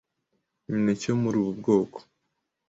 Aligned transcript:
Imineke 0.67 1.05
yo 1.11 1.17
muri 1.23 1.35
ubu 1.41 1.51
bwoko 1.59 1.97